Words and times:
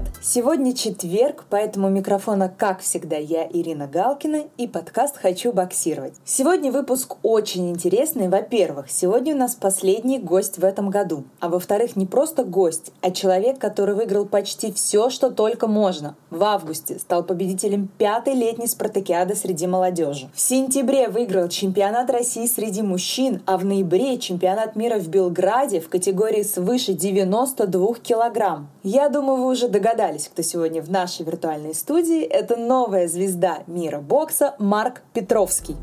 web. 0.00 0.19
Сегодня 0.32 0.74
четверг, 0.74 1.44
поэтому 1.50 1.88
микрофона, 1.88 2.48
как 2.56 2.82
всегда, 2.82 3.16
я, 3.16 3.48
Ирина 3.48 3.88
Галкина, 3.88 4.44
и 4.58 4.68
подкаст 4.68 5.16
«Хочу 5.16 5.52
боксировать». 5.52 6.14
Сегодня 6.24 6.70
выпуск 6.70 7.16
очень 7.24 7.68
интересный. 7.68 8.28
Во-первых, 8.28 8.92
сегодня 8.92 9.34
у 9.34 9.38
нас 9.38 9.56
последний 9.56 10.20
гость 10.20 10.58
в 10.58 10.64
этом 10.64 10.88
году. 10.88 11.24
А 11.40 11.48
во-вторых, 11.48 11.96
не 11.96 12.06
просто 12.06 12.44
гость, 12.44 12.92
а 13.00 13.10
человек, 13.10 13.58
который 13.58 13.96
выиграл 13.96 14.24
почти 14.24 14.70
все, 14.70 15.10
что 15.10 15.30
только 15.30 15.66
можно. 15.66 16.14
В 16.30 16.44
августе 16.44 17.00
стал 17.00 17.24
победителем 17.24 17.88
пятой 17.98 18.34
летней 18.34 18.68
спартакиады 18.68 19.34
среди 19.34 19.66
молодежи. 19.66 20.30
В 20.32 20.40
сентябре 20.40 21.08
выиграл 21.08 21.48
чемпионат 21.48 22.08
России 22.08 22.46
среди 22.46 22.82
мужчин, 22.82 23.42
а 23.46 23.58
в 23.58 23.64
ноябре 23.64 24.16
чемпионат 24.16 24.76
мира 24.76 25.00
в 25.00 25.08
Белграде 25.08 25.80
в 25.80 25.88
категории 25.88 26.44
свыше 26.44 26.92
92 26.92 27.94
килограмм. 27.94 28.68
Я 28.84 29.08
думаю, 29.08 29.42
вы 29.42 29.48
уже 29.48 29.68
догадались, 29.68 30.19
кто 30.28 30.42
сегодня 30.42 30.82
в 30.82 30.90
нашей 30.90 31.24
виртуальной 31.24 31.74
студии. 31.74 32.22
Это 32.22 32.56
новая 32.56 33.08
звезда 33.08 33.62
мира 33.66 34.00
бокса 34.00 34.54
Марк 34.58 35.02
Петровский. 35.12 35.76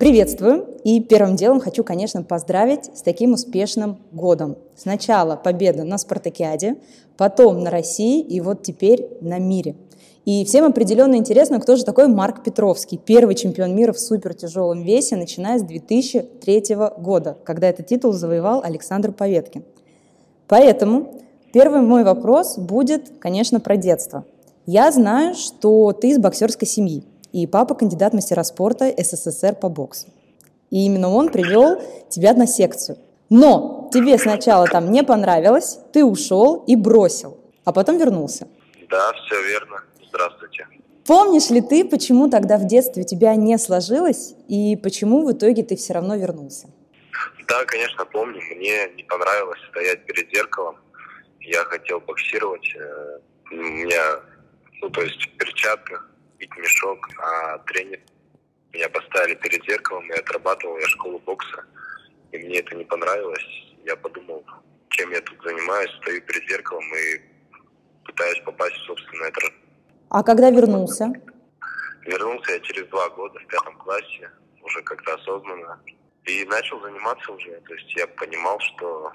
Приветствую! 0.00 0.66
И 0.82 1.00
первым 1.00 1.36
делом 1.36 1.60
хочу, 1.60 1.84
конечно, 1.84 2.22
поздравить 2.22 2.86
с 2.96 3.02
таким 3.02 3.34
успешным 3.34 3.98
годом. 4.12 4.56
Сначала 4.74 5.36
победа 5.36 5.84
на 5.84 5.98
Спартакиаде, 5.98 6.76
потом 7.18 7.62
на 7.62 7.70
России 7.70 8.22
и 8.22 8.40
вот 8.40 8.62
теперь 8.62 9.08
на 9.20 9.38
мире– 9.38 9.76
и 10.26 10.44
всем 10.44 10.66
определенно 10.66 11.16
интересно, 11.16 11.60
кто 11.60 11.76
же 11.76 11.84
такой 11.84 12.06
Марк 12.06 12.44
Петровский, 12.44 12.98
первый 12.98 13.34
чемпион 13.34 13.74
мира 13.74 13.92
в 13.92 13.98
супертяжелом 13.98 14.82
весе, 14.82 15.16
начиная 15.16 15.58
с 15.58 15.62
2003 15.62 16.76
года, 16.98 17.38
когда 17.42 17.68
этот 17.68 17.86
титул 17.86 18.12
завоевал 18.12 18.62
Александр 18.62 19.12
Поветкин. 19.12 19.64
Поэтому 20.46 21.14
первый 21.54 21.80
мой 21.80 22.04
вопрос 22.04 22.58
будет, 22.58 23.10
конечно, 23.18 23.60
про 23.60 23.76
детство. 23.76 24.24
Я 24.66 24.92
знаю, 24.92 25.34
что 25.34 25.92
ты 25.92 26.10
из 26.10 26.18
боксерской 26.18 26.68
семьи, 26.68 27.02
и 27.32 27.46
папа 27.46 27.74
кандидат 27.74 28.12
мастера 28.14 28.42
спорта 28.44 28.92
СССР 28.96 29.54
по 29.54 29.68
боксу. 29.68 30.08
И 30.70 30.86
именно 30.86 31.10
он 31.10 31.30
привел 31.30 31.80
тебя 32.08 32.32
на 32.34 32.46
секцию. 32.46 32.98
Но 33.28 33.88
тебе 33.92 34.18
сначала 34.18 34.66
там 34.66 34.90
не 34.90 35.02
понравилось, 35.04 35.78
ты 35.92 36.04
ушел 36.04 36.64
и 36.66 36.76
бросил, 36.76 37.38
а 37.64 37.72
потом 37.72 37.98
вернулся. 37.98 38.48
Да, 38.88 39.12
все 39.12 39.42
верно. 39.46 39.84
Здравствуйте. 40.08 40.66
Помнишь 41.06 41.50
ли 41.50 41.60
ты, 41.60 41.84
почему 41.84 42.28
тогда 42.28 42.56
в 42.58 42.66
детстве 42.66 43.02
у 43.02 43.06
тебя 43.06 43.34
не 43.34 43.56
сложилось 43.58 44.34
и 44.48 44.76
почему 44.76 45.24
в 45.24 45.32
итоге 45.32 45.62
ты 45.62 45.76
все 45.76 45.94
равно 45.94 46.16
вернулся? 46.16 46.68
Да, 47.48 47.64
конечно, 47.64 48.04
помню. 48.04 48.40
Мне 48.56 48.90
не 48.96 49.02
понравилось 49.04 49.58
стоять 49.70 50.04
перед 50.06 50.28
зеркалом. 50.32 50.76
Я 51.40 51.64
хотел 51.64 52.00
боксировать. 52.00 52.74
Э, 52.76 53.18
у 53.50 53.54
меня, 53.54 54.20
ну, 54.80 54.90
то 54.90 55.02
есть 55.02 55.20
в 55.20 55.36
перчатках, 55.36 56.09
бить 56.40 56.56
мешок, 56.56 57.08
а 57.18 57.58
тренер 57.58 58.00
меня 58.72 58.88
поставили 58.88 59.34
перед 59.36 59.64
зеркалом 59.64 60.10
и 60.10 60.18
отрабатывал 60.18 60.78
я 60.78 60.86
школу 60.88 61.18
бокса. 61.20 61.64
И 62.32 62.38
мне 62.38 62.58
это 62.58 62.74
не 62.74 62.84
понравилось. 62.84 63.74
Я 63.84 63.96
подумал, 63.96 64.44
чем 64.88 65.10
я 65.12 65.20
тут 65.20 65.38
занимаюсь, 65.44 65.90
стою 66.02 66.20
перед 66.22 66.48
зеркалом 66.48 66.84
и 66.94 67.20
пытаюсь 68.04 68.40
попасть 68.44 68.76
в 68.76 68.86
собственное 68.86 69.28
отражение 69.28 69.60
а 70.10 70.24
когда 70.24 70.50
вернулся? 70.50 71.12
Вернулся 72.02 72.52
я 72.52 72.60
через 72.60 72.88
два 72.88 73.08
года 73.10 73.38
в 73.38 73.46
пятом 73.46 73.76
классе, 73.76 74.28
уже 74.60 74.82
как-то 74.82 75.14
осознанно. 75.14 75.80
И 76.24 76.44
начал 76.46 76.80
заниматься 76.82 77.30
уже. 77.30 77.60
То 77.60 77.74
есть 77.74 77.94
я 77.94 78.08
понимал, 78.08 78.58
что 78.58 79.12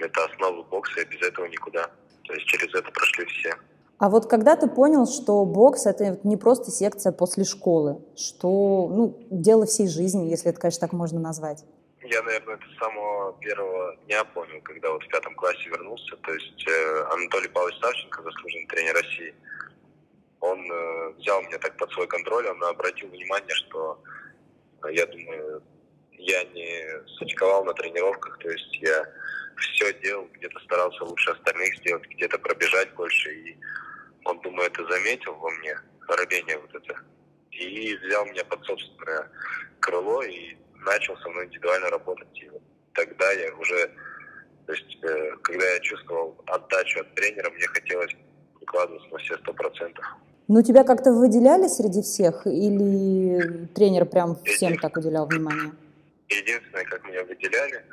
это 0.00 0.24
основа 0.24 0.62
бокса, 0.62 1.02
и 1.02 1.04
без 1.04 1.20
этого 1.20 1.44
никуда. 1.46 1.90
То 2.24 2.32
есть 2.32 2.46
через 2.46 2.74
это 2.74 2.90
прошли 2.90 3.26
все. 3.26 3.54
А 4.02 4.08
вот 4.08 4.28
когда 4.28 4.56
ты 4.56 4.66
понял, 4.66 5.06
что 5.06 5.44
бокс 5.44 5.86
это 5.86 6.18
не 6.24 6.36
просто 6.36 6.72
секция 6.72 7.12
после 7.12 7.44
школы, 7.44 8.02
что 8.16 8.88
ну, 8.90 9.16
дело 9.30 9.64
всей 9.64 9.86
жизни, 9.86 10.28
если 10.28 10.50
это, 10.50 10.58
конечно, 10.58 10.80
так 10.80 10.92
можно 10.92 11.20
назвать? 11.20 11.64
Я, 12.02 12.20
наверное, 12.24 12.56
это 12.56 12.64
с 12.64 12.78
самого 12.80 13.32
первого 13.34 13.94
дня 14.06 14.24
понял, 14.24 14.60
когда 14.64 14.90
вот 14.90 15.04
в 15.04 15.06
пятом 15.06 15.36
классе 15.36 15.68
вернулся. 15.68 16.16
То 16.16 16.34
есть 16.34 16.66
э, 16.66 17.04
Анатолий 17.12 17.46
Павлович 17.46 17.78
Савченко, 17.80 18.22
заслуженный 18.24 18.66
тренер 18.66 18.94
России, 18.94 19.34
он 20.40 20.58
э, 20.58 21.12
взял 21.18 21.40
меня 21.42 21.58
так 21.58 21.76
под 21.76 21.92
свой 21.92 22.08
контроль, 22.08 22.48
он 22.48 22.64
обратил 22.64 23.08
внимание, 23.08 23.54
что 23.54 24.02
э, 24.82 24.94
я 24.94 25.06
думаю, 25.06 25.62
я 26.10 26.42
не 26.42 27.06
сочковал 27.18 27.64
на 27.64 27.72
тренировках, 27.74 28.36
то 28.38 28.50
есть 28.50 28.82
я 28.82 29.06
делал, 30.02 30.28
где-то 30.34 30.58
старался 30.60 31.04
лучше 31.04 31.30
остальных 31.30 31.76
сделать, 31.78 32.06
где-то 32.08 32.38
пробежать 32.38 32.92
больше, 32.94 33.34
и 33.34 33.56
он, 34.24 34.40
думаю, 34.40 34.66
это 34.66 34.86
заметил 34.86 35.34
во 35.34 35.50
мне, 35.50 35.76
робение 36.08 36.58
вот 36.58 36.74
это, 36.74 37.00
и 37.50 37.96
взял 37.96 38.26
меня 38.26 38.44
под 38.44 38.64
собственное 38.64 39.30
крыло 39.80 40.22
и 40.22 40.56
начал 40.84 41.16
со 41.18 41.28
мной 41.28 41.46
индивидуально 41.46 41.90
работать. 41.90 42.28
И 42.34 42.48
вот 42.48 42.62
тогда 42.94 43.30
я 43.32 43.54
уже, 43.54 43.90
то 44.66 44.72
есть, 44.72 44.98
э, 45.02 45.36
когда 45.42 45.64
я 45.64 45.80
чувствовал 45.80 46.36
отдачу 46.46 47.00
от 47.00 47.14
тренера, 47.14 47.50
мне 47.50 47.66
хотелось 47.66 48.12
выкладываться 48.60 49.08
на 49.10 49.18
все 49.18 49.36
сто 49.38 49.52
процентов. 49.52 50.04
Ну, 50.48 50.62
тебя 50.62 50.84
как-то 50.84 51.12
выделяли 51.12 51.68
среди 51.68 52.02
всех 52.02 52.46
или 52.46 53.66
тренер 53.74 54.06
прям 54.06 54.36
всем 54.44 54.76
так 54.76 54.96
уделял 54.96 55.26
внимание? 55.26 55.72
Единственное, 56.28 56.84
как 56.84 57.04
меня 57.04 57.24
выделяли, 57.24 57.84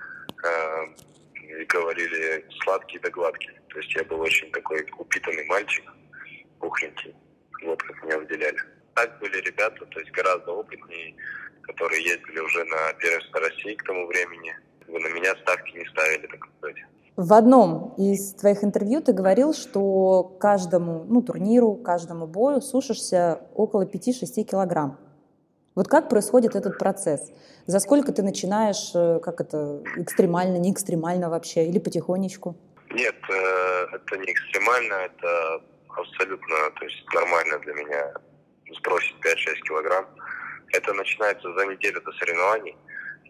э, 0.44 0.88
говорили 1.68 2.46
сладкий 2.64 3.00
да 3.00 3.10
гладкий. 3.10 3.52
То 3.70 3.80
есть 3.80 3.94
я 3.96 4.04
был 4.04 4.20
очень 4.22 4.52
такой 4.52 4.86
упитанный 4.98 5.46
мальчик, 5.46 5.84
пухленький. 6.60 7.16
Вот 7.64 7.82
как 7.84 8.04
меня 8.04 8.18
выделяли. 8.18 8.58
Так 8.96 9.20
были 9.20 9.38
ребята, 9.42 9.86
то 9.86 10.00
есть 10.00 10.12
гораздо 10.12 10.52
опытнее, 10.52 11.16
которые 11.64 12.04
ездили 12.04 12.40
уже 12.40 12.64
на 12.66 12.94
первенство 12.94 13.40
России 13.40 13.76
к 13.76 13.84
тому 13.84 14.08
времени. 14.08 14.56
На 14.88 15.08
меня 15.14 15.36
ставки 15.36 15.78
не 15.78 15.86
ставили, 15.86 16.28
так 16.28 16.40
сказать. 16.58 16.78
В 17.16 17.34
одном 17.34 17.96
из 17.98 18.34
твоих 18.36 18.64
интервью 18.64 19.02
ты 19.02 19.12
говорил, 19.12 19.54
что 19.54 20.24
каждому 20.40 21.04
ну, 21.04 21.22
турниру, 21.22 21.76
каждому 21.76 22.28
бою 22.28 22.62
сушишься 22.62 23.42
около 23.56 23.86
5-6 23.86 24.44
килограмм. 24.44 24.98
Вот 25.80 25.88
как 25.88 26.10
происходит 26.10 26.58
этот 26.58 26.78
процесс? 26.78 27.32
За 27.66 27.80
сколько 27.80 28.12
ты 28.12 28.22
начинаешь, 28.22 28.92
э, 28.94 29.22
как 29.24 29.40
это, 29.40 29.82
экстремально, 29.96 30.58
не 30.58 30.74
экстремально 30.74 31.30
вообще, 31.30 31.68
или 31.70 31.80
потихонечку? 31.80 32.58
Нет, 32.92 33.16
э, 33.30 33.88
это 33.94 34.18
не 34.18 34.30
экстремально, 34.30 34.94
это 34.96 35.62
абсолютно, 35.88 36.56
то 36.78 36.84
есть 36.84 37.06
нормально 37.14 37.60
для 37.60 37.74
меня 37.76 38.14
сбросить 38.78 39.16
5-6 39.22 39.62
килограмм. 39.62 40.06
Это 40.74 40.94
начинается 40.94 41.48
за 41.54 41.66
неделю 41.68 42.02
до 42.02 42.12
соревнований. 42.12 42.76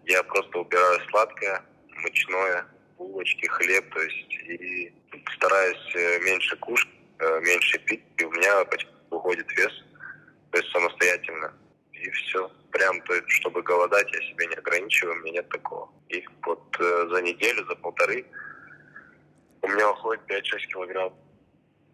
Я 0.05 0.23
просто 0.23 0.57
убираю 0.57 0.99
сладкое, 1.11 1.61
мучное, 2.01 2.65
булочки, 2.97 3.45
хлеб, 3.45 3.93
то 3.93 4.01
есть 4.01 4.33
и 4.49 4.91
стараюсь 5.35 5.95
э, 5.95 6.19
меньше 6.25 6.57
кушать, 6.57 6.89
меньше 7.43 7.77
пить, 7.85 8.01
и 8.17 8.23
у 8.23 8.31
меня 8.31 8.65
выходит 9.11 9.45
вес, 9.51 9.73
то 10.49 10.57
есть 10.57 10.71
самостоятельно. 10.71 11.53
И 12.01 12.09
все. 12.11 12.49
Прям, 12.71 13.01
то 13.01 13.13
есть, 13.13 13.29
чтобы 13.29 13.61
голодать, 13.61 14.07
я 14.11 14.21
себя 14.21 14.45
не 14.45 14.55
ограничиваю, 14.55 15.15
у 15.15 15.19
меня 15.19 15.33
нет 15.33 15.49
такого. 15.49 15.89
И 16.09 16.23
вот 16.45 16.63
э, 16.79 17.07
за 17.09 17.21
неделю, 17.21 17.65
за 17.65 17.75
полторы 17.75 18.25
у 19.62 19.68
меня 19.68 19.91
уходит 19.91 20.21
5-6 20.29 20.41
килограмм. 20.71 21.13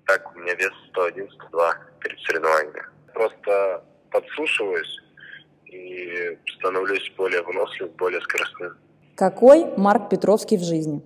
Так, 0.06 0.35
у 0.35 0.39
меня 0.39 0.53
вес 0.53 0.71
101-102 0.94 1.74
перед 2.01 2.19
соревнованиями. 2.19 2.83
Просто 3.13 3.83
подсушиваюсь 4.12 5.00
и 5.65 6.38
становлюсь 6.57 7.12
более 7.18 7.41
выносливым, 7.41 7.94
более 7.97 8.21
скоростным. 8.21 8.77
Какой 9.15 9.65
Марк 9.77 10.09
Петровский 10.09 10.57
в 10.57 10.63
жизни? 10.63 11.01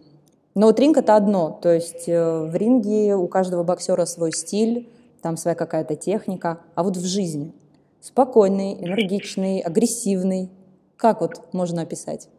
Но 0.56 0.66
вот 0.66 0.80
ринг 0.80 0.98
это 0.98 1.16
одно, 1.16 1.58
то 1.62 1.74
есть 1.74 2.10
э, 2.10 2.42
в 2.42 2.54
ринге 2.56 3.16
у 3.16 3.28
каждого 3.28 3.64
боксера 3.64 4.06
свой 4.06 4.32
стиль, 4.32 4.90
там 5.22 5.38
своя 5.38 5.56
какая-то 5.56 5.96
техника, 5.96 6.60
а 6.76 6.84
вот 6.84 6.98
в 6.98 7.06
жизни 7.06 7.54
спокойный, 8.02 8.74
энергичный, 8.74 9.62
агрессивный, 9.62 10.50
как 10.98 11.22
вот 11.22 11.54
можно 11.54 11.82
описать? 11.82 12.30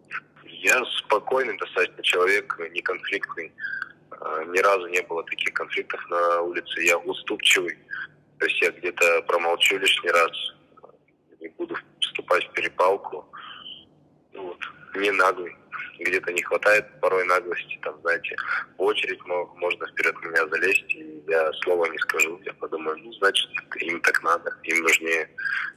Я 0.45 0.85
спокойный 0.85 1.57
достаточно 1.57 2.03
человек, 2.03 2.61
не 2.73 2.83
конфликтный. 2.83 3.53
А, 4.11 4.45
ни 4.45 4.59
разу 4.59 4.87
не 4.89 5.01
было 5.03 5.25
таких 5.25 5.55
конфликтов 5.55 6.01
на 6.11 6.43
улице. 6.43 6.83
Я 6.83 6.99
уступчивый. 6.99 7.79
То 8.39 8.47
есть 8.47 8.61
я 8.61 8.71
где-то 8.71 9.23
промолчу 9.23 9.79
лишний 9.79 10.11
раз, 10.11 10.31
не 11.41 11.49
буду 11.49 11.75
вступать 12.01 12.45
в 12.45 12.53
перепалку. 12.53 13.27
Вот. 14.35 14.59
Не 14.97 15.11
наглый 15.11 15.57
где-то 16.05 16.33
не 16.33 16.43
хватает 16.43 16.87
порой 17.01 17.25
наглости, 17.27 17.79
там, 17.83 18.01
знаете, 18.03 18.37
в 18.79 18.83
очередь 18.83 19.21
можно 19.27 19.87
вперед 19.87 20.15
меня 20.23 20.47
залезть, 20.49 20.95
и 20.95 21.23
я 21.29 21.53
слова 21.63 21.87
не 21.87 21.99
скажу, 21.99 22.41
я 22.45 22.53
подумаю, 22.55 22.97
ну, 22.99 23.13
значит, 23.15 23.49
им 23.77 24.01
так 24.01 24.23
надо, 24.23 24.51
им 24.65 24.83
нужнее, 24.83 25.29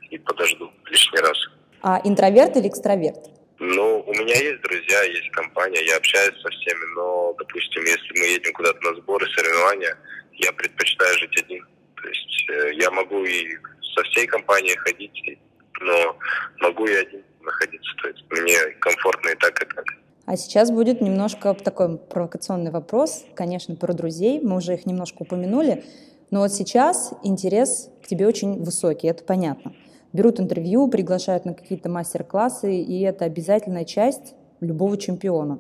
и 0.10 0.18
подожду 0.18 0.72
лишний 0.86 1.20
раз. 1.20 1.38
А 1.82 2.00
интроверт 2.04 2.56
или 2.58 2.68
экстраверт? 2.68 3.34
Ну, 3.60 4.02
у 4.02 4.14
меня 4.14 4.36
есть 4.36 4.62
друзья, 4.62 5.04
есть 5.04 5.30
компания, 5.32 5.86
я 5.86 5.98
общаюсь 5.98 6.40
со 6.42 6.50
всеми, 6.50 6.96
но, 6.96 7.34
допустим, 7.38 7.84
если 7.84 8.20
мы 8.20 8.26
едем 8.26 8.54
куда-то 8.54 8.80
на 8.82 8.96
сборы, 8.96 9.26
соревнования, 9.28 9.98
я 10.34 10.52
предпочитаю 10.52 11.18
жить 11.20 11.42
один. 11.42 11.66
То 12.02 12.10
есть 12.10 12.50
э, 12.50 12.74
я 12.74 12.92
могу 12.92 13.24
и 13.24 13.56
со 13.96 14.04
всей 14.04 14.28
компанией 14.28 14.76
ходить, 14.78 15.40
но 15.80 16.18
могу 16.60 16.86
и 16.86 16.94
один 16.94 17.24
находиться. 17.42 17.96
То 18.02 18.10
есть 18.10 18.24
мне 18.30 18.60
комфортно 18.80 19.30
и 19.30 19.36
так, 19.36 19.62
и 19.62 19.66
так. 19.66 19.86
А 20.26 20.38
сейчас 20.38 20.72
будет 20.72 21.02
немножко 21.02 21.54
такой 21.54 21.98
провокационный 21.98 22.72
вопрос, 22.72 23.26
конечно, 23.36 23.76
про 23.76 23.94
друзей. 23.94 24.40
Мы 24.42 24.56
уже 24.56 24.76
их 24.76 24.86
немножко 24.86 25.24
упомянули. 25.24 25.84
Но 26.32 26.40
вот 26.40 26.54
сейчас 26.54 27.14
интерес 27.24 27.90
к 28.02 28.08
тебе 28.08 28.26
очень 28.26 28.64
высокий, 28.64 29.08
это 29.08 29.24
понятно. 29.24 29.74
Берут 30.14 30.40
интервью, 30.40 30.88
приглашают 30.88 31.46
на 31.46 31.54
какие-то 31.54 31.90
мастер-классы, 31.90 32.76
и 32.76 33.02
это 33.02 33.26
обязательная 33.26 33.86
часть 33.86 34.34
любого 34.62 34.98
чемпиона. 34.98 35.60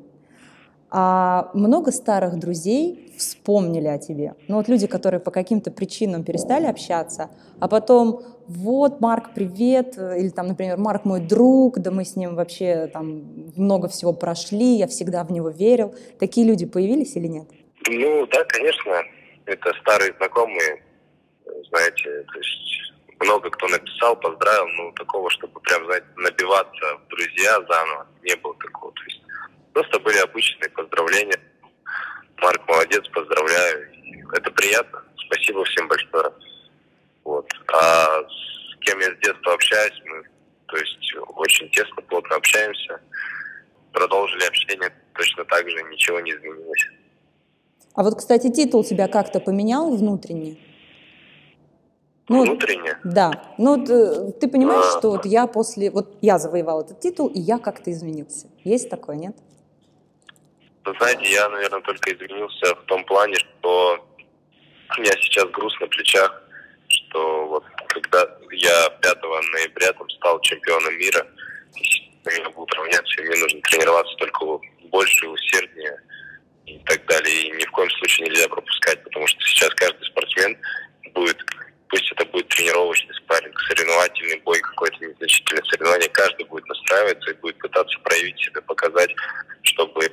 А 0.95 1.49
много 1.55 1.91
старых 1.91 2.37
друзей 2.37 3.11
вспомнили 3.17 3.87
о 3.87 3.97
тебе. 3.97 4.35
Ну 4.47 4.57
вот 4.57 4.67
люди, 4.67 4.85
которые 4.85 5.19
по 5.19 5.31
каким-то 5.31 5.71
причинам 5.71 6.23
перестали 6.23 6.67
общаться, 6.67 7.31
а 7.59 7.67
потом 7.67 8.21
вот, 8.47 9.01
Марк, 9.01 9.33
привет, 9.33 9.97
или 9.97 10.29
там, 10.29 10.49
например, 10.49 10.77
Марк 10.77 11.03
мой 11.05 11.19
друг, 11.19 11.79
да 11.79 11.89
мы 11.89 12.05
с 12.05 12.15
ним 12.15 12.35
вообще 12.35 12.91
там 12.93 13.23
много 13.55 13.87
всего 13.87 14.13
прошли, 14.13 14.75
я 14.75 14.85
всегда 14.85 15.23
в 15.23 15.31
него 15.31 15.49
верил. 15.49 15.95
Такие 16.19 16.45
люди 16.45 16.67
появились 16.67 17.15
или 17.15 17.25
нет? 17.25 17.47
Ну 17.89 18.27
да, 18.27 18.43
конечно, 18.43 18.91
это 19.45 19.73
старые 19.81 20.13
знакомые, 20.17 20.83
знаете, 21.71 22.03
то 22.31 22.37
есть 22.37 22.93
много 23.19 23.49
кто 23.49 23.67
написал, 23.67 24.15
поздравил, 24.15 24.67
но 24.77 24.91
такого, 24.91 25.31
чтобы 25.31 25.59
прям, 25.61 25.85
знаете, 25.85 26.05
набиваться 26.17 26.85
в 27.03 27.09
друзья 27.09 27.53
заново, 27.67 28.05
не 28.21 28.35
было 28.35 28.53
такого. 28.59 28.91
То 28.93 29.01
есть 29.07 29.22
просто 29.73 29.99
были 29.99 30.17
обычные 30.17 30.69
поздравления. 30.69 31.39
Марк 32.37 32.61
молодец, 32.67 33.07
поздравляю. 33.09 33.89
Это 34.33 34.51
приятно. 34.51 35.03
Спасибо 35.25 35.63
всем 35.65 35.87
большое. 35.87 36.31
Вот. 37.23 37.49
А 37.67 38.21
с 38.21 38.79
кем 38.81 38.99
я 38.99 39.07
с 39.07 39.17
детства 39.19 39.53
общаюсь, 39.53 40.01
мы, 40.05 40.23
то 40.67 40.77
есть 40.77 41.15
очень 41.35 41.69
тесно, 41.69 42.01
плотно 42.03 42.35
общаемся. 42.35 42.99
Продолжили 43.91 44.45
общение 44.45 44.91
точно 45.13 45.45
так 45.45 45.69
же, 45.69 45.83
ничего 45.83 46.19
не 46.19 46.31
изменилось. 46.31 46.87
А 47.95 48.03
вот, 48.03 48.15
кстати, 48.17 48.51
титул 48.51 48.83
себя 48.83 49.07
как-то 49.07 49.39
поменял 49.39 49.95
внутренне? 49.95 50.57
Ну, 52.27 52.43
внутренне? 52.43 52.97
Да. 53.03 53.53
Ну, 53.57 53.83
э, 53.83 54.31
ты 54.31 54.47
понимаешь, 54.47 54.85
а, 54.95 54.97
что 54.97 55.11
вот 55.11 55.25
я 55.25 55.45
после... 55.45 55.91
Вот 55.91 56.17
я 56.21 56.39
завоевал 56.39 56.81
этот 56.81 56.99
титул, 56.99 57.27
и 57.27 57.39
я 57.39 57.59
как-то 57.59 57.91
изменился. 57.91 58.47
Есть 58.63 58.89
такое, 58.89 59.15
нет? 59.17 59.35
Вы 60.85 60.93
знаете, 60.99 61.31
я, 61.31 61.47
наверное, 61.49 61.81
только 61.81 62.13
изменился 62.13 62.75
в 62.75 62.83
том 62.85 63.05
плане, 63.05 63.35
что 63.35 64.05
у 64.97 65.01
меня 65.01 65.11
сейчас 65.21 65.49
груз 65.49 65.73
на 65.79 65.87
плечах, 65.87 66.43
что 66.87 67.47
вот 67.47 67.63
когда 67.87 68.27
я 68.51 68.89
5 68.89 69.23
ноября 69.23 69.93
там 69.93 70.09
стал 70.09 70.41
чемпионом 70.41 70.97
мира, 70.97 71.25
я 72.25 72.49
буду 72.49 72.73
равняться, 72.75 73.21
и 73.21 73.25
мне 73.25 73.37
нужно 73.37 73.61
тренироваться 73.61 74.15
только 74.17 74.59
больше, 74.89 75.27
усерднее 75.27 75.99
и 76.65 76.77
так 76.79 77.05
далее. 77.05 77.43
И 77.43 77.51
ни 77.51 77.65
в 77.65 77.71
коем 77.71 77.89
случае 77.91 78.27
нельзя 78.27 78.47
пропускать, 78.49 79.03
потому 79.03 79.27
что 79.27 79.39
сейчас 79.41 79.69
каждый 79.75 80.05
спортсмен 80.05 80.57
будет, 81.13 81.37
пусть 81.89 82.11
это 82.11 82.25
будет 82.25 82.47
тренировочный 82.49 83.13
спарринг, 83.15 83.59
соревновательный 83.61 84.39
бой, 84.41 84.59
какое-то 84.59 84.97
незначительное 85.05 85.63
соревнование, 85.63 86.09
каждый 86.09 86.45
будет 86.45 86.67
настраиваться 86.67 87.31
и 87.31 87.35
будет 87.35 87.57
пытаться 87.59 87.99
проявить 87.99 88.39
себя, 88.39 88.61
показать, 88.61 89.13
чтобы 89.63 90.09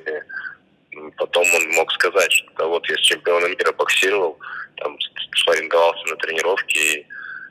потом 1.41 1.55
он 1.55 1.71
мог 1.75 1.91
сказать, 1.93 2.31
что 2.31 2.69
вот 2.69 2.87
я 2.89 2.95
с 2.95 3.01
чемпионом 3.01 3.51
мира 3.51 3.71
боксировал, 3.73 4.37
там 4.77 4.97
спарринговался 5.35 6.07
на 6.07 6.15
тренировке, 6.17 6.79
и 6.79 7.07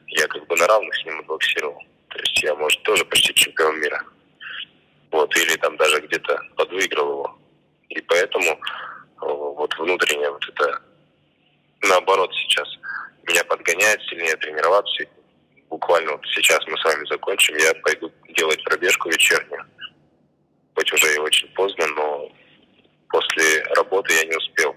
я 0.08 0.26
как 0.28 0.46
бы 0.46 0.56
на 0.56 0.66
равных 0.66 0.94
с 0.96 1.04
ним 1.04 1.22
боксировал. 1.24 1.82
То 2.08 2.18
есть 2.18 2.42
я, 2.42 2.54
может, 2.54 2.82
тоже 2.82 3.04
почти 3.04 3.34
чемпион 3.34 3.80
мира. 3.80 4.02
Вот, 5.10 5.36
или 5.36 5.56
там 5.56 5.76
даже 5.76 6.00
где-то 6.00 6.40
подвыиграл 6.56 7.10
его. 7.10 7.38
И 7.88 8.00
поэтому 8.02 8.60
вот 9.20 9.74
внутренне 9.78 10.30
вот 10.30 10.48
это 10.48 10.82
наоборот 11.82 12.32
сейчас 12.34 12.68
меня 13.26 13.44
подгоняет 13.44 14.00
сильнее 14.02 14.36
тренироваться. 14.36 15.04
Буквально 15.68 16.12
вот 16.12 16.26
сейчас 16.26 16.60
мы 16.66 16.76
с 16.78 16.84
вами 16.84 17.06
закончим, 17.06 17.56
я 17.56 17.74
пойду 17.74 18.12
делать 18.30 18.62
пробежку 18.64 19.08
вечернюю. 19.08 19.64
Хоть 20.74 20.92
уже 20.92 21.14
и 21.14 21.18
очень 21.18 21.48
поздно, 21.48 21.86
но 21.88 22.19
работы 24.10 24.14
я 24.14 24.24
не 24.24 24.36
успел 24.36 24.76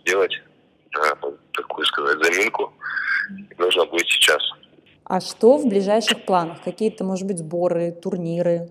сделать 0.00 0.42
да, 0.92 1.14
такую 1.52 1.86
сказать 1.86 2.22
заминку. 2.22 2.72
Нужно 3.58 3.86
будет 3.86 4.08
сейчас. 4.08 4.42
А 5.04 5.20
что 5.20 5.58
в 5.58 5.66
ближайших 5.66 6.24
планах? 6.24 6.62
Какие-то, 6.62 7.04
может 7.04 7.26
быть, 7.26 7.38
сборы, 7.38 7.92
турниры? 7.92 8.68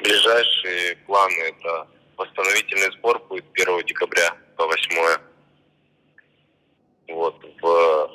Ближайшие 0.00 0.96
планы– 1.06 1.32
это 1.48 1.88
восстановительный 2.16 2.92
сбор 2.98 3.20
будет 3.28 3.44
1 3.54 3.86
декабря 3.86 4.36
по 4.56 4.66
8 4.66 5.20
вот, 7.08 7.36
в 7.60 8.10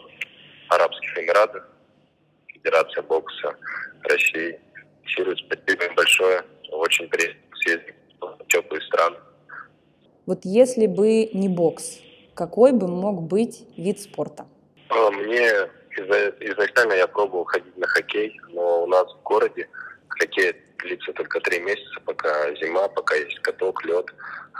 Арабских 0.69 1.17
Эмиратах, 1.17 1.67
Федерация 2.47 3.03
бокса 3.03 3.55
России. 4.03 4.59
Сирию 5.07 5.37
спасибо 5.37 5.93
большое. 5.95 6.43
Очень 6.71 7.07
приятно 7.09 7.41
съездить 7.57 7.95
в 8.21 8.45
теплые 8.47 8.81
страны. 8.83 9.17
Вот 10.29 10.41
если 10.43 10.85
бы 10.85 11.27
не 11.33 11.49
бокс, 11.49 11.97
какой 12.35 12.71
бы 12.71 12.87
мог 12.87 13.23
быть 13.23 13.65
вид 13.77 13.99
спорта? 13.99 14.45
А, 14.89 15.09
мне 15.09 15.41
изначально 15.97 16.93
я 16.93 17.07
пробовал 17.07 17.45
ходить 17.45 17.75
на 17.75 17.87
хоккей, 17.87 18.39
но 18.49 18.83
у 18.83 18.85
нас 18.85 19.11
в 19.11 19.23
городе 19.23 19.67
хоккей 20.07 20.53
длится 20.77 21.13
только 21.13 21.39
три 21.39 21.59
месяца, 21.61 21.99
пока 22.05 22.53
зима, 22.57 22.87
пока 22.89 23.15
есть 23.15 23.39
каток, 23.39 23.83
лед, 23.85 24.05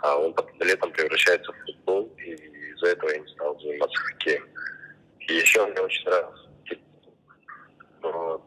а 0.02 0.18
он 0.18 0.36
летом 0.60 0.92
превращается 0.92 1.52
в 1.52 1.56
футбол, 1.64 2.10
и 2.18 2.32
из-за 2.32 2.88
этого 2.88 3.12
я 3.12 3.20
не 3.20 3.28
стал 3.28 3.60
заниматься 3.60 4.00
хоккеем. 4.00 4.50
И 5.20 5.34
еще 5.36 5.68
мне 5.68 5.80
очень 5.82 6.04
нравился 6.06 6.50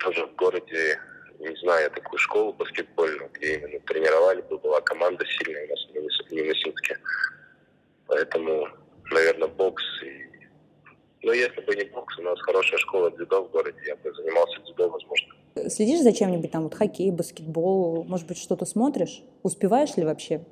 тоже 0.00 0.26
в 0.26 0.35
городе, 0.35 0.99
не 1.38 1.55
знаю, 1.59 1.88
такую 1.93 2.19
школу 2.19 2.52
баскетбольную, 2.52 3.31
где 3.35 3.59
именно 3.59 3.79
тренировали, 3.87 4.41
была 4.41 4.81
команда 4.81 5.25
сильная 5.25 5.67
у 5.67 5.71
нас 5.71 5.87
Минусинске. 6.33 6.99
Поэтому, 8.07 8.69
наверное, 9.11 9.49
бокс 9.49 9.83
и 10.03 10.23
но 11.23 11.33
если 11.33 11.61
бы 11.61 11.77
не 11.77 11.85
бокс, 11.85 12.19
у 12.19 12.23
нас 12.23 12.41
хорошая 12.41 12.79
школа 12.79 13.11
дзюдо 13.12 13.45
в 13.45 13.51
городе, 13.53 13.79
я 13.87 13.95
бы 13.97 14.12
занимался 14.12 14.61
дзюдо, 14.62 14.89
возможно. 14.89 15.35
Следишь 15.69 16.01
за 16.01 16.12
чем-нибудь 16.12 16.51
там, 16.51 16.65
вот 16.65 16.75
хоккей, 16.75 17.12
баскетбол, 17.12 18.05
может 18.05 18.27
быть, 18.27 18.39
что-то 18.39 18.65
смотришь? 18.65 19.23
Успеваешь 19.43 19.97
ли 19.97 20.05
вообще? 20.05 20.45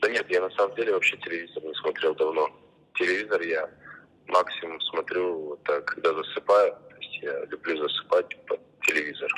Да 0.00 0.08
нет, 0.08 0.26
я 0.28 0.40
на 0.40 0.50
самом 0.50 0.74
деле 0.76 0.92
вообще 0.92 1.16
телевизор 1.16 1.62
не 1.64 1.74
смотрел 1.74 2.14
давно. 2.14 2.48
Телевизор 2.94 3.40
я 3.42 3.68
максимум 4.28 4.80
смотрю, 4.80 5.40
вот, 5.40 5.62
когда 5.62 6.14
засыпаю. 6.14 6.76
То 6.90 6.96
есть 7.00 7.22
я 7.22 7.44
люблю 7.46 7.76
засыпать 7.78 8.46
под 8.46 8.60
телевизор. 8.82 9.32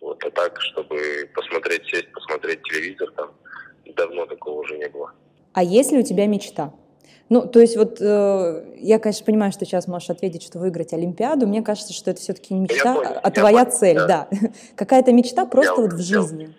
Вот, 0.00 0.24
а 0.24 0.30
так, 0.30 0.60
чтобы 0.60 1.30
посмотреть, 1.34 1.86
сесть, 1.86 2.10
посмотреть 2.12 2.62
телевизор, 2.62 3.12
там 3.12 3.32
давно 3.96 4.26
такого 4.26 4.60
уже 4.60 4.78
не 4.78 4.88
было. 4.88 5.12
А 5.52 5.62
есть 5.62 5.92
ли 5.92 5.98
у 5.98 6.02
тебя 6.02 6.26
мечта? 6.26 6.72
Ну, 7.28 7.46
то 7.46 7.60
есть 7.60 7.76
вот 7.76 7.98
э, 8.00 8.76
я, 8.78 8.98
конечно, 8.98 9.24
понимаю, 9.24 9.52
что 9.52 9.64
сейчас 9.64 9.88
можешь 9.88 10.10
ответить, 10.10 10.42
что 10.42 10.58
выиграть 10.58 10.92
Олимпиаду. 10.92 11.46
Мне 11.46 11.62
кажется, 11.62 11.94
что 11.94 12.10
это 12.10 12.20
все-таки 12.20 12.52
не 12.52 12.60
мечта, 12.60 12.94
понял, 12.94 13.20
а 13.22 13.30
твоя 13.30 13.64
понял, 13.64 13.78
цель, 13.78 13.96
да. 13.96 14.28
да. 14.30 14.38
Какая-то 14.76 15.12
мечта 15.12 15.46
просто 15.46 15.80
я 15.80 15.86
вот 15.86 15.92
в 15.94 16.02
жизни. 16.02 16.54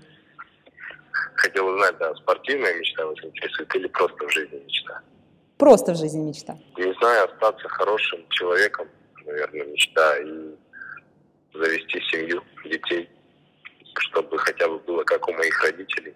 Хотел 1.36 1.68
узнать, 1.68 1.98
да, 2.00 2.16
спортивная 2.16 2.74
мечта 2.80 3.06
вас 3.06 3.18
интересует 3.24 3.76
или 3.76 3.88
просто 3.88 4.26
в 4.26 4.32
жизни 4.32 4.62
мечта? 4.66 5.02
Просто 5.58 5.94
в 5.94 5.98
жизни 5.98 6.24
мечта. 6.24 6.58
Не 6.78 6.94
знаю, 6.94 7.30
остаться 7.30 7.70
хорошим 7.70 8.22
человеком, 8.30 8.88
наверное, 9.26 9.66
мечта, 9.66 10.18
и 10.18 10.56
завести 11.54 12.02
семью, 12.12 12.42
детей, 12.66 13.10
чтобы 13.96 14.38
хотя 14.40 14.68
бы 14.68 14.80
было 14.80 15.04
как 15.04 15.28
у 15.28 15.34
моих 15.34 15.62
родителей. 15.64 16.16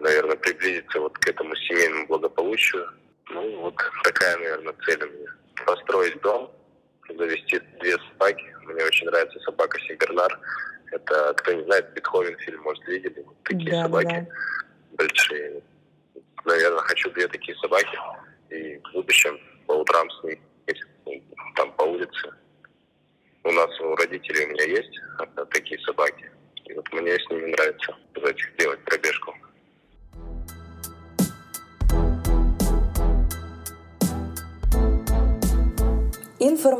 Наверное, 0.00 0.36
приблизиться 0.36 1.00
вот 1.00 1.16
к 1.18 1.28
этому 1.28 1.54
семейному 1.56 2.06
благополучию, 2.06 2.88
ну, 3.30 3.60
вот 3.62 3.76
такая, 4.04 4.36
наверное, 4.36 4.74
цель 4.84 5.02
у 5.02 5.10
меня. 5.10 5.30
Построить 5.66 6.20
дом, 6.20 6.50
завести 7.08 7.60
две 7.80 7.96
собаки. 8.12 8.44
Мне 8.62 8.84
очень 8.84 9.06
нравится 9.06 9.38
собака 9.40 9.78
Сибернар. 9.80 10.38
Это, 10.92 11.34
кто 11.36 11.52
не 11.52 11.64
знает, 11.64 11.92
Бетховен 11.94 12.36
фильм, 12.38 12.62
может, 12.62 12.86
видели? 12.86 13.22
Вот 13.26 13.36
такие 13.44 13.70
да, 13.70 13.82
собаки 13.82 14.26
да. 14.28 14.34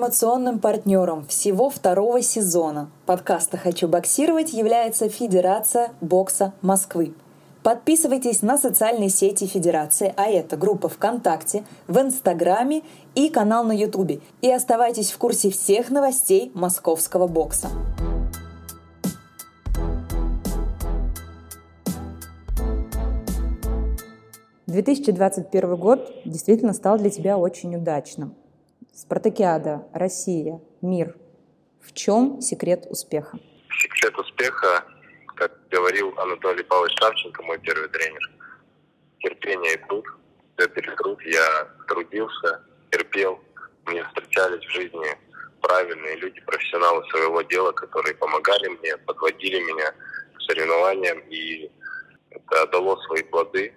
Информационным 0.08 0.58
партнером 0.58 1.26
всего 1.26 1.68
второго 1.68 2.22
сезона 2.22 2.90
подкаста 3.04 3.58
«Хочу 3.58 3.88
боксировать» 3.88 4.54
является 4.54 5.10
Федерация 5.10 5.90
бокса 6.00 6.54
Москвы. 6.62 7.12
Подписывайтесь 7.62 8.40
на 8.40 8.56
социальные 8.56 9.10
сети 9.10 9.44
Федерации, 9.44 10.14
а 10.16 10.24
это 10.24 10.56
группа 10.56 10.88
ВКонтакте, 10.88 11.62
в 11.88 11.98
Инстаграме 12.00 12.84
и 13.14 13.28
канал 13.28 13.64
на 13.64 13.72
Ютубе. 13.72 14.20
И 14.40 14.50
оставайтесь 14.50 15.10
в 15.10 15.18
курсе 15.18 15.50
всех 15.50 15.90
новостей 15.90 16.52
московского 16.54 17.26
бокса. 17.26 17.68
2021 24.68 25.76
год 25.76 26.10
действительно 26.24 26.72
стал 26.72 26.96
для 26.96 27.10
тебя 27.10 27.36
очень 27.36 27.76
удачным. 27.76 28.34
Спартакиада, 28.98 29.86
Россия, 29.94 30.60
мир. 30.82 31.14
В 31.80 31.92
чем 31.92 32.40
секрет 32.40 32.84
успеха? 32.90 33.38
Секрет 33.70 34.18
успеха, 34.18 34.84
как 35.36 35.52
говорил 35.70 36.12
Анатолий 36.18 36.64
Павлович 36.64 36.98
Савченко, 36.98 37.44
мой 37.44 37.60
первый 37.60 37.88
тренер, 37.90 38.20
терпение 39.20 39.74
и 39.74 39.76
труд. 39.86 40.04
Это 40.56 40.96
труд. 40.96 41.22
Я 41.24 41.68
трудился, 41.86 42.64
терпел. 42.90 43.38
Мне 43.86 44.02
встречались 44.02 44.66
в 44.66 44.72
жизни 44.72 45.16
правильные 45.60 46.16
люди, 46.16 46.40
профессионалы 46.40 47.08
своего 47.10 47.42
дела, 47.42 47.70
которые 47.70 48.16
помогали 48.16 48.66
мне, 48.66 48.96
подводили 48.96 49.60
меня 49.60 49.92
к 50.34 50.42
соревнованиям, 50.42 51.20
и 51.30 51.70
это 52.30 52.66
дало 52.66 53.00
свои 53.02 53.22
плоды. 53.22 53.72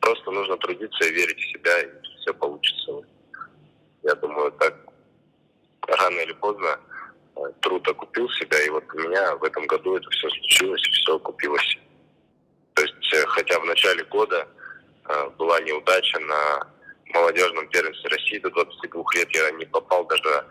Просто 0.00 0.30
нужно 0.30 0.58
трудиться 0.58 1.08
и 1.08 1.14
верить 1.14 1.38
в 1.38 1.52
себя, 1.52 1.80
и 1.80 1.88
все 2.20 2.34
получится. 2.34 3.08
Я 4.08 4.14
думаю, 4.14 4.50
так 4.52 4.74
рано 5.86 6.18
или 6.20 6.32
поздно 6.32 6.80
э, 7.36 7.40
труд 7.60 7.86
окупил 7.86 8.26
себя, 8.30 8.58
и 8.64 8.70
вот 8.70 8.84
у 8.94 8.98
меня 9.00 9.36
в 9.36 9.44
этом 9.44 9.66
году 9.66 9.96
это 9.96 10.08
все 10.08 10.30
случилось, 10.30 10.80
все 10.80 11.16
окупилось. 11.16 11.78
То 12.72 12.82
есть, 12.84 13.12
э, 13.12 13.26
хотя 13.26 13.60
в 13.60 13.66
начале 13.66 14.02
года 14.04 14.48
э, 15.04 15.28
была 15.36 15.60
неудача 15.60 16.18
на 16.20 16.66
молодежном 17.12 17.68
первенстве 17.68 18.08
России 18.08 18.38
до 18.38 18.48
22 18.48 19.04
лет, 19.14 19.30
я 19.32 19.50
не 19.50 19.66
попал 19.66 20.06
даже 20.06 20.46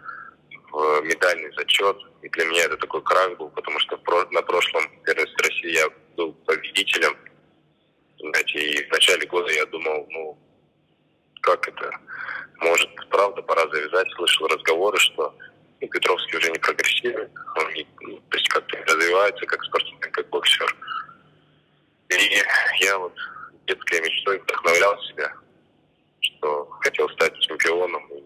в 0.72 1.02
медальный 1.02 1.52
зачет. 1.54 1.98
И 2.22 2.30
для 2.30 2.46
меня 2.46 2.66
это 2.66 2.78
такой 2.78 3.02
крах 3.02 3.38
был, 3.40 3.50
потому 3.50 3.80
что 3.80 4.00
на 4.30 4.42
прошлом 4.44 4.84
первенстве 5.04 5.50
России 5.50 5.72
я 5.72 5.90
был 6.16 6.34
победителем 6.46 7.18
знаете, 8.20 8.60
и 8.60 8.88
в 8.88 8.92
начале 8.92 9.26
года 9.28 9.52
я 9.52 9.66
думал, 9.68 10.08
ну, 10.10 10.38
как 11.48 11.68
это, 11.68 11.92
может, 12.60 12.90
правда, 13.10 13.42
пора 13.42 13.68
завязать. 13.70 14.08
Слышал 14.16 14.48
разговоры, 14.48 14.98
что 14.98 15.34
ну, 15.80 15.88
Петровский 15.88 16.38
уже 16.38 16.52
не 16.52 16.60
прогрессирует, 16.60 17.32
он 17.56 17.74
не, 17.74 17.88
ну, 18.02 18.18
то 18.30 18.38
есть 18.38 18.50
как-то 18.50 18.78
развивается 18.78 19.46
как 19.46 19.64
спортсмен, 19.64 20.00
как 20.00 20.30
боксер. 20.30 20.76
И 22.10 22.44
я 22.86 22.98
вот 22.98 23.14
детской 23.68 24.02
мечтой 24.02 24.40
вдохновлял 24.40 25.02
себя, 25.04 25.34
что 26.20 26.66
хотел 26.82 27.10
стать 27.10 27.40
чемпионом, 27.40 28.04
и 28.12 28.24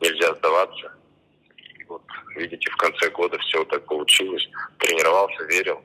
нельзя 0.00 0.34
сдаваться. 0.34 0.92
И 1.78 1.84
вот, 1.84 2.02
видите, 2.36 2.70
в 2.70 2.76
конце 2.76 3.10
года 3.10 3.38
все 3.38 3.64
так 3.64 3.84
получилось. 3.84 4.48
Тренировался, 4.78 5.44
верил. 5.44 5.78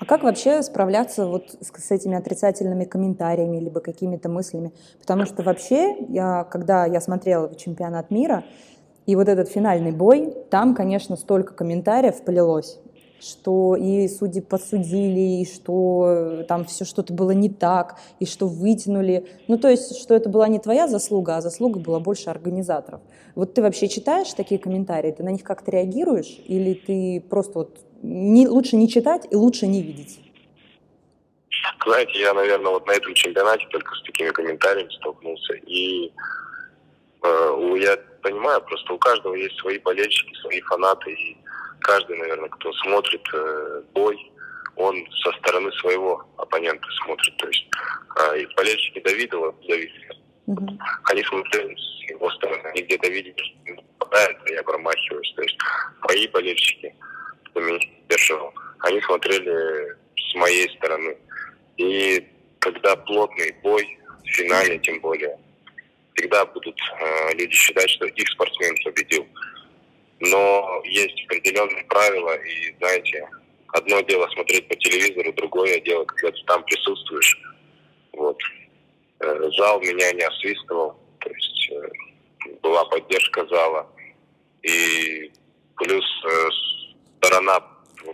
А 0.00 0.04
как 0.04 0.22
вообще 0.22 0.62
справляться 0.62 1.26
вот 1.26 1.50
с, 1.60 1.72
с 1.72 1.90
этими 1.90 2.16
отрицательными 2.16 2.84
комментариями 2.84 3.58
либо 3.58 3.80
какими-то 3.80 4.28
мыслями? 4.28 4.72
Потому 5.00 5.26
что 5.26 5.42
вообще, 5.42 5.96
я, 6.08 6.44
когда 6.44 6.86
я 6.86 7.00
смотрела 7.00 7.54
чемпионат 7.56 8.10
мира, 8.10 8.44
и 9.06 9.16
вот 9.16 9.28
этот 9.28 9.48
финальный 9.48 9.90
бой, 9.90 10.34
там, 10.50 10.74
конечно, 10.74 11.16
столько 11.16 11.54
комментариев 11.54 12.22
полилось, 12.22 12.78
что 13.20 13.76
и 13.76 14.08
судьи 14.08 14.40
подсудили, 14.40 15.42
и 15.42 15.46
что 15.46 16.44
там 16.48 16.64
все 16.64 16.84
что-то 16.84 17.12
было 17.12 17.32
не 17.32 17.48
так, 17.48 17.98
и 18.20 18.26
что 18.26 18.46
вытянули. 18.46 19.26
Ну, 19.48 19.58
то 19.58 19.68
есть, 19.68 20.00
что 20.00 20.14
это 20.14 20.28
была 20.28 20.48
не 20.48 20.58
твоя 20.58 20.88
заслуга, 20.88 21.36
а 21.36 21.40
заслуга 21.40 21.80
была 21.80 22.00
больше 22.00 22.30
организаторов. 22.30 23.00
Вот 23.34 23.54
ты 23.54 23.62
вообще 23.62 23.88
читаешь 23.88 24.32
такие 24.32 24.60
комментарии, 24.60 25.12
ты 25.12 25.22
на 25.22 25.30
них 25.30 25.42
как-то 25.44 25.70
реагируешь, 25.70 26.38
или 26.46 26.74
ты 26.74 27.24
просто 27.28 27.58
вот 27.58 27.78
не, 28.02 28.48
лучше 28.48 28.76
не 28.76 28.88
читать 28.88 29.26
и 29.30 29.36
лучше 29.36 29.66
не 29.66 29.82
видеть? 29.82 30.20
Знаете, 31.84 32.20
я, 32.20 32.34
наверное, 32.34 32.72
вот 32.72 32.86
на 32.86 32.92
этом 32.92 33.14
чемпионате 33.14 33.66
только 33.70 33.94
с 33.94 34.02
такими 34.02 34.30
комментариями 34.30 34.90
столкнулся. 34.90 35.54
И 35.54 36.12
э, 37.22 37.74
я 37.80 37.96
понимаю, 38.22 38.60
просто 38.62 38.92
у 38.92 38.98
каждого 38.98 39.34
есть 39.34 39.56
свои 39.58 39.78
болельщики, 39.78 40.34
свои 40.40 40.60
фанаты. 40.62 41.12
И 41.12 41.36
каждый, 41.80 42.18
наверное, 42.18 42.48
кто 42.48 42.72
смотрит 42.74 43.22
э, 43.32 43.82
бой, 43.94 44.32
он 44.76 45.06
со 45.22 45.32
стороны 45.38 45.72
своего 45.72 46.24
оппонента 46.36 46.86
смотрит. 47.04 47.36
То 47.36 47.48
есть 47.48 47.66
э, 48.16 48.40
и 48.40 48.54
болельщики 48.54 49.00
Давидова 49.00 49.54
зависят. 49.66 50.16
Угу. 50.46 50.78
Они 51.04 51.22
смотрели 51.24 51.76
с 51.76 52.10
его 52.10 52.30
стороны, 52.30 52.62
они 52.68 52.82
где-то 52.82 53.08
видят, 53.08 53.38
что 53.38 53.82
попадает, 53.98 54.38
а 54.46 54.50
я 54.50 54.62
промахиваюсь. 54.62 55.32
То 55.36 55.42
есть 55.42 55.58
мои 56.02 56.26
болельщики– 56.28 56.94
кто 57.58 57.60
меня 57.60 57.78
поддерживал, 57.78 58.54
они 58.80 59.00
смотрели 59.02 59.96
с 60.16 60.34
моей 60.34 60.68
стороны. 60.76 61.16
И 61.76 62.26
когда 62.60 62.96
плотный 62.96 63.54
бой, 63.62 63.98
в 64.24 64.28
финале 64.28 64.78
тем 64.78 65.00
более, 65.00 65.38
всегда 66.14 66.44
будут 66.46 66.78
э, 67.00 67.34
люди 67.34 67.54
считать, 67.54 67.88
что 67.90 68.06
их 68.06 68.28
спортсмен 68.28 68.74
победил. 68.84 69.26
Но 70.20 70.82
есть 70.84 71.24
определенные 71.26 71.84
правила, 71.84 72.34
и 72.36 72.74
знаете, 72.78 73.28
одно 73.68 74.00
дело 74.00 74.28
смотреть 74.30 74.68
по 74.68 74.74
телевизору, 74.76 75.32
другое 75.34 75.80
дело, 75.80 76.04
когда 76.04 76.30
ты 76.30 76.44
там 76.46 76.64
присутствуешь. 76.64 77.40
Вот. 78.12 78.38
Э, 79.20 79.50
зал 79.56 79.80
меня 79.80 80.12
не 80.12 80.22
освистывал, 80.22 80.96
то 81.20 81.30
есть 81.30 81.70
э, 81.72 82.54
была 82.62 82.84
поддержка 82.86 83.46
зала. 83.46 83.90
И 84.62 85.30
плюс 85.76 86.04
э, 86.24 86.48
сторона 87.18 87.60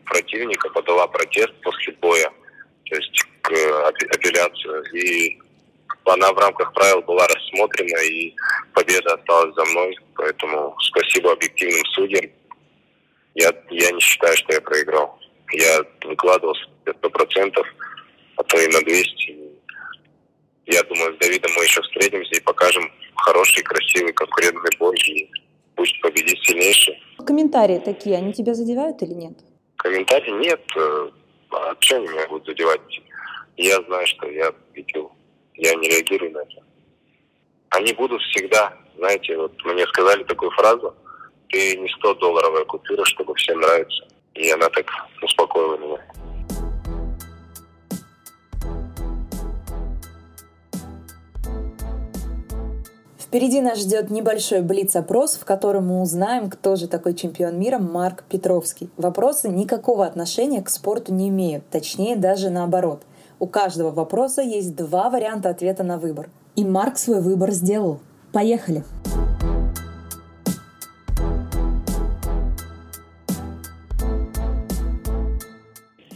противника 0.06 0.70
подала 0.70 1.06
протест 1.06 1.52
после 1.62 1.92
боя, 1.94 2.30
то 2.84 2.96
есть 2.96 3.24
к 3.42 3.52
апелляцию. 3.88 4.82
И 4.94 5.38
она 6.12 6.32
в 6.32 6.38
рамках 6.38 6.72
правил 6.74 7.02
была 7.02 7.26
рассмотрена, 7.26 7.98
и 8.02 8.34
победа 8.74 9.14
осталась 9.14 9.54
за 9.54 9.64
мной. 9.64 9.96
Поэтому 10.16 10.76
спасибо 10.80 11.32
объективным 11.32 11.84
судьям. 11.94 12.30
Я, 13.34 13.52
я 13.70 13.90
не 13.90 14.00
считаю, 14.00 14.36
что 14.36 14.52
я 14.52 14.60
проиграл. 14.60 15.18
Я 15.52 15.84
выкладывался 16.04 16.64
сто 16.82 17.10
процентов, 17.10 17.66
а 18.36 18.42
то 18.44 18.58
и 18.58 18.68
на 18.68 18.80
200. 18.80 19.36
Я 20.66 20.82
думаю, 20.84 21.14
с 21.14 21.18
Давидом 21.18 21.50
мы 21.56 21.64
еще 21.64 21.82
встретимся 21.82 22.34
и 22.34 22.40
покажем 22.40 22.90
хороший, 23.16 23.62
красивый, 23.62 24.12
конкурентный 24.12 24.70
бой. 24.78 24.96
И 24.96 25.30
пусть 25.74 26.00
победит 26.00 26.38
сильнейший. 26.44 27.02
Комментарии 27.26 27.78
такие, 27.78 28.16
они 28.16 28.32
тебя 28.32 28.54
задевают 28.54 29.02
или 29.02 29.12
нет? 29.12 29.38
Комментарии 29.76 30.30
нет. 30.30 30.60
Э, 30.76 31.10
а 31.50 31.76
что 31.80 31.96
они 31.96 32.08
меня 32.08 32.28
будут 32.28 32.46
задевать? 32.46 32.80
Я 33.56 33.80
знаю, 33.82 34.06
что 34.06 34.28
я 34.28 34.52
видел. 34.74 35.12
Я 35.56 35.74
не 35.76 35.88
реагирую 35.88 36.32
на 36.32 36.38
это. 36.38 36.62
Они 37.70 37.92
будут 37.92 38.20
всегда, 38.22 38.72
знаете, 38.96 39.36
вот 39.36 39.52
мне 39.64 39.86
сказали 39.86 40.24
такую 40.24 40.50
фразу, 40.52 40.94
ты 41.48 41.76
не 41.76 41.88
100 41.88 42.14
долларовая 42.14 42.64
купюра, 42.64 43.04
чтобы 43.04 43.34
всем 43.34 43.60
нравится. 43.60 44.04
И 44.34 44.50
она 44.50 44.68
так 44.68 44.86
успокоила 45.22 45.76
меня. 45.76 46.00
Впереди 53.18 53.60
нас 53.60 53.80
ждет 53.80 54.10
небольшой 54.10 54.62
блиц-опрос, 54.62 55.36
в 55.36 55.44
котором 55.44 55.88
мы 55.88 56.02
узнаем, 56.02 56.48
кто 56.48 56.76
же 56.76 56.86
такой 56.86 57.14
чемпион 57.14 57.58
мира 57.58 57.78
Марк 57.78 58.22
Петровский. 58.30 58.90
Вопросы 58.96 59.48
никакого 59.48 60.06
отношения 60.06 60.62
к 60.62 60.68
спорту 60.68 61.12
не 61.12 61.30
имеют, 61.30 61.68
точнее 61.68 62.14
даже 62.14 62.50
наоборот. 62.50 63.02
У 63.44 63.46
каждого 63.46 63.90
вопроса 63.90 64.40
есть 64.40 64.74
два 64.74 65.10
варианта 65.10 65.50
ответа 65.50 65.84
на 65.84 65.98
выбор. 65.98 66.30
И 66.56 66.64
Марк 66.64 66.96
свой 66.96 67.20
выбор 67.20 67.50
сделал. 67.50 68.00
Поехали! 68.32 68.82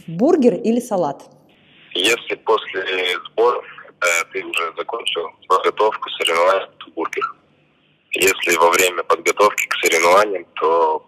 Бургер 0.07 0.55
или 0.55 0.79
салат? 0.79 1.21
Если 1.93 2.33
после 2.33 2.81
сборов 3.27 3.63
когда 3.99 4.31
ты 4.33 4.43
уже 4.43 4.73
закончил 4.75 5.21
подготовку 5.47 6.09
соревнований, 6.09 6.67
то 6.79 6.91
бургер. 6.95 7.35
Если 8.13 8.57
во 8.57 8.71
время 8.71 9.03
подготовки 9.03 9.67
к 9.67 9.75
соревнованиям, 9.85 10.45
то 10.55 11.05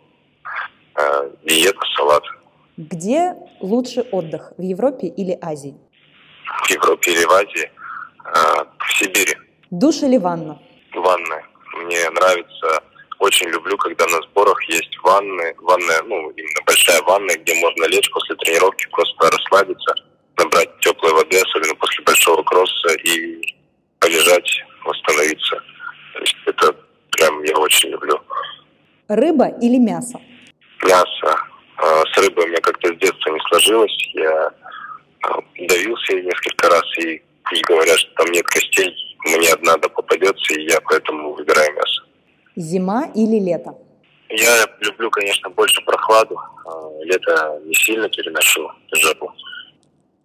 э, 0.99 1.31
диета, 1.45 1.81
салат. 1.97 2.23
Где 2.77 3.35
лучше 3.59 4.01
отдых, 4.11 4.53
в 4.59 4.61
Европе 4.61 5.07
или 5.07 5.35
Азии? 5.41 5.75
В 6.63 6.69
Европе 6.69 7.11
или 7.11 7.25
в 7.25 7.31
Азии? 7.31 7.71
В 8.79 8.93
Сибири. 8.93 9.35
Душ 9.71 10.03
или 10.03 10.17
ванна? 10.17 10.59
Ванная. 10.93 11.45
Мне 11.77 12.09
нравится, 12.09 12.83
очень 13.19 13.47
люблю, 13.49 13.77
когда 13.77 14.05
на 14.07 14.21
сборах 14.23 14.61
есть 14.67 14.97
ванны, 15.03 15.55
ванная, 15.59 16.01
ну, 16.03 16.29
именно 16.31 16.61
большая 16.65 17.01
ванная, 17.03 17.37
где 17.37 17.53
можно 17.55 17.85
лечь 17.85 18.09
после 18.11 18.35
тренировки, 18.35 18.87
просто 18.91 19.31
расслабиться, 19.31 19.95
набрать 20.37 20.77
теплой 20.79 21.13
воды, 21.13 21.39
особенно 21.39 21.75
после 21.75 22.03
большого 22.03 22.43
кросса, 22.43 22.93
и 23.03 23.55
полежать, 23.99 24.63
восстановиться. 24.83 25.61
То 26.13 26.19
есть 26.19 26.35
это 26.45 26.75
прям 27.11 27.43
я 27.43 27.55
очень 27.57 27.89
люблю. 27.89 28.19
Рыба 29.07 29.47
или 29.61 29.77
мясо? 29.77 30.19
Мясо. 30.83 31.37
А, 31.77 32.03
с 32.05 32.17
рыбой 32.17 32.45
у 32.45 32.47
меня 32.47 32.59
как-то 32.61 32.87
с 32.87 32.97
детства 32.97 33.29
не 33.29 33.39
сложилось. 33.49 33.95
Я 34.13 34.51
давился 35.57 36.13
несколько 36.13 36.69
раз, 36.69 36.83
и 36.99 37.21
пусть 37.43 37.63
говорят, 37.63 37.97
что 37.97 38.13
там 38.15 38.31
нет 38.31 38.45
костей, 38.45 38.93
мне 39.25 39.49
одна 39.53 39.77
да 39.77 39.89
попадется, 39.89 40.53
и 40.53 40.67
я 40.69 40.79
поэтому 40.81 41.33
выбираю 41.33 41.73
мясо. 41.73 42.03
Зима 42.55 43.05
или 43.15 43.39
лето? 43.39 43.75
Я 44.29 44.65
люблю, 44.79 45.09
конечно, 45.11 45.49
больше 45.49 45.81
прохладу. 45.81 46.37
А, 46.65 47.03
лето 47.03 47.59
не 47.65 47.73
сильно 47.73 48.09
переношу 48.09 48.71
жару. 48.93 49.31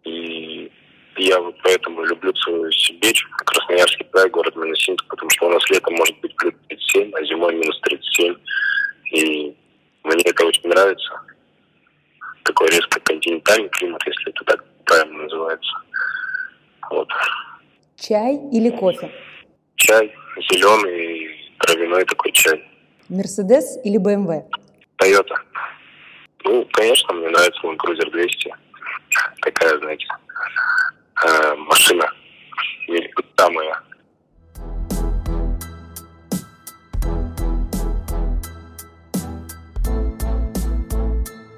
И 0.05 0.71
я 1.17 1.41
вот 1.41 1.57
поэтому 1.63 2.05
люблю 2.05 2.35
свою 2.37 2.71
Сибирь, 2.73 3.19
Красноярский 3.45 4.07
край, 4.11 4.31
город 4.31 4.55
Минусинск, 4.57 5.05
потому 5.09 5.31
что 5.31 5.47
у 5.47 5.51
нас 5.51 5.71
летом 5.71 5.95
может 5.95 6.19
быть 6.21 6.35
плюс 6.37 6.55
37, 6.69 7.13
а 7.15 7.25
зимой 7.25 7.55
минус 7.55 7.81
37. 7.81 8.37
И 9.13 9.57
мне 10.05 10.23
это 10.25 10.45
очень 10.45 10.69
нравится. 10.69 11.21
Такой 12.45 12.69
резко 12.69 13.01
континентальный 13.01 13.69
климат, 13.71 14.03
если 14.07 14.31
это 14.31 14.45
так 14.45 14.65
правильно 14.87 15.25
называется. 15.25 15.73
Вот. 16.91 17.09
Чай 17.97 18.37
или 18.53 18.71
кофе? 18.71 19.11
Чай, 19.77 20.15
зеленый, 20.51 21.53
травяной 21.59 22.05
такой 22.05 22.33
чай. 22.33 22.65
Мерседес 23.09 23.79
или 23.85 23.99
БМВ? 23.99 24.45
Тойота. 24.97 25.35
Ну, 26.45 26.67
конечно, 26.73 27.13
мне 27.15 27.29
нравится 27.29 27.61
Land 27.67 27.77
Cruiser 27.77 28.11
200. 28.11 28.55
Такая, 29.43 29.79
знаете, 29.79 30.07
э, 31.25 31.55
машина. 31.55 32.09
Моя. 33.53 33.81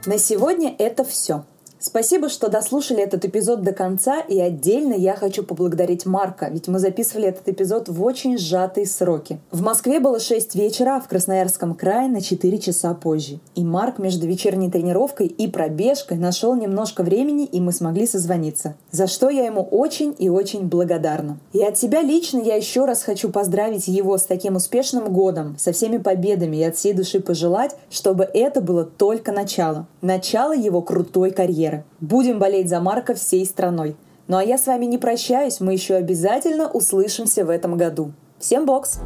На 0.06 0.18
сегодня 0.18 0.74
это 0.78 1.04
все. 1.04 1.44
Спасибо, 1.80 2.28
что 2.28 2.48
дослушали 2.48 3.04
этот 3.04 3.24
эпизод 3.24 3.62
до 3.62 3.72
конца, 3.72 4.18
и 4.20 4.40
отдельно 4.40 4.94
я 4.94 5.14
хочу 5.14 5.44
поблагодарить 5.44 6.06
Марка, 6.06 6.48
ведь 6.50 6.66
мы 6.66 6.80
записывали 6.80 7.28
этот 7.28 7.48
эпизод 7.48 7.88
в 7.88 8.02
очень 8.02 8.36
сжатые 8.36 8.84
сроки. 8.84 9.38
В 9.52 9.62
Москве 9.62 10.00
было 10.00 10.18
6 10.18 10.56
вечера, 10.56 10.96
а 10.96 11.00
в 11.00 11.06
Красноярском 11.06 11.74
крае 11.74 12.08
на 12.08 12.20
4 12.20 12.58
часа 12.58 12.94
позже. 12.94 13.38
И 13.54 13.62
Марк 13.62 14.00
между 14.00 14.26
вечерней 14.26 14.72
тренировкой 14.72 15.28
и 15.28 15.46
пробежкой 15.46 16.18
нашел 16.18 16.56
немножко 16.56 17.04
времени, 17.04 17.44
и 17.44 17.60
мы 17.60 17.70
смогли 17.70 18.08
созвониться. 18.08 18.74
За 18.90 19.06
что 19.06 19.30
я 19.30 19.44
ему 19.44 19.62
очень 19.62 20.16
и 20.18 20.28
очень 20.28 20.66
благодарна. 20.66 21.38
И 21.52 21.62
от 21.62 21.78
себя 21.78 22.02
лично 22.02 22.40
я 22.40 22.56
еще 22.56 22.86
раз 22.86 23.04
хочу 23.04 23.30
поздравить 23.30 23.86
его 23.86 24.18
с 24.18 24.22
таким 24.22 24.56
успешным 24.56 25.12
годом, 25.12 25.56
со 25.60 25.70
всеми 25.70 25.98
победами 25.98 26.56
и 26.56 26.64
от 26.64 26.76
всей 26.76 26.92
души 26.92 27.20
пожелать, 27.20 27.76
чтобы 27.88 28.24
это 28.24 28.60
было 28.60 28.84
только 28.84 29.30
начало. 29.30 29.86
Начало 30.02 30.56
его 30.56 30.82
крутой 30.82 31.30
карьеры 31.30 31.67
карьеры. 31.68 31.84
Будем 32.00 32.38
болеть 32.38 32.68
за 32.68 32.80
Марка 32.80 33.14
всей 33.14 33.44
страной. 33.44 33.96
Ну 34.26 34.36
а 34.36 34.44
я 34.44 34.58
с 34.58 34.66
вами 34.66 34.84
не 34.84 34.98
прощаюсь, 34.98 35.60
мы 35.60 35.72
еще 35.72 35.94
обязательно 35.94 36.70
услышимся 36.70 37.44
в 37.44 37.50
этом 37.50 37.76
году. 37.76 38.12
Всем 38.38 38.66
бокс! 38.66 39.00